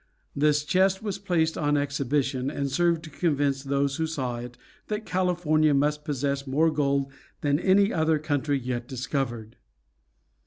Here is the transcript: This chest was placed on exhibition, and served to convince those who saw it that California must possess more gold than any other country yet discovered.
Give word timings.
This 0.35 0.63
chest 0.65 1.03
was 1.03 1.19
placed 1.19 1.59
on 1.59 1.77
exhibition, 1.77 2.49
and 2.49 2.71
served 2.71 3.03
to 3.03 3.11
convince 3.11 3.61
those 3.61 3.97
who 3.97 4.07
saw 4.07 4.37
it 4.39 4.57
that 4.87 5.05
California 5.05 5.75
must 5.75 6.05
possess 6.05 6.47
more 6.47 6.71
gold 6.71 7.11
than 7.41 7.59
any 7.59 7.93
other 7.93 8.17
country 8.17 8.57
yet 8.57 8.87
discovered. 8.87 9.57